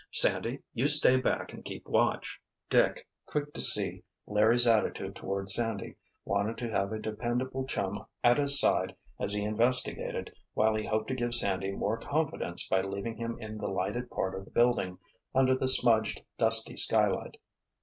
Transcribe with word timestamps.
Sandy, 0.09 0.63
you 0.73 0.87
stay 0.87 1.17
back 1.21 1.53
and 1.53 1.63
keep 1.63 1.87
watch." 1.87 2.39
Dick, 2.71 3.07
quick 3.27 3.53
to 3.53 3.61
see 3.61 4.01
Larry's 4.25 4.65
attitude 4.65 5.15
toward 5.15 5.47
Sandy, 5.47 5.95
wanted 6.25 6.57
to 6.57 6.71
have 6.71 6.91
a 6.91 6.97
dependable 6.97 7.67
chum 7.67 8.07
at 8.23 8.39
his 8.39 8.59
side 8.59 8.95
as 9.19 9.31
he 9.31 9.43
investigated 9.43 10.33
while 10.55 10.73
he 10.73 10.87
hoped 10.87 11.09
to 11.09 11.13
give 11.15 11.35
Sandy 11.35 11.71
more 11.75 11.99
confidence 11.99 12.67
by 12.67 12.81
leaving 12.81 13.15
him 13.17 13.37
in 13.39 13.59
the 13.59 13.67
lighted 13.67 14.09
part 14.09 14.33
of 14.33 14.45
the 14.45 14.49
building, 14.49 14.97
under 15.35 15.55
the 15.55 15.67
smudged, 15.67 16.23
dusty 16.39 16.75
skylight. 16.75 17.37